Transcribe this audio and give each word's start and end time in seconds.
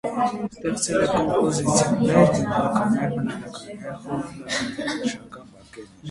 Ստեղծել 0.51 1.01
է 1.01 1.09
կոմպոզիցիաներ, 1.09 2.21
դիմանկարներ, 2.37 3.13
բնանկարներ, 3.17 3.91
խորհրդանշական 4.07 5.53
պատկերներ։ 5.59 5.93